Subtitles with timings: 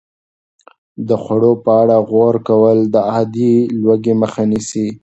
[1.07, 4.87] د خوړو په اړه غور کول د عادتي لوږې مخه نیسي.